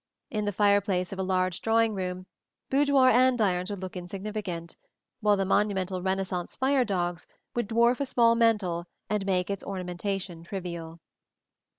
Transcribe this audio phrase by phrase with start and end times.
[0.31, 2.25] In the fireplace of a large drawing room,
[2.71, 4.75] boudoir andirons would look insignificant;
[5.19, 10.41] while the monumental Renaissance fire dogs would dwarf a small mantel and make its ornamentation
[10.41, 11.01] trivial.